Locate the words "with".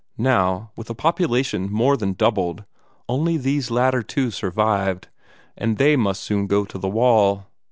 0.75-0.89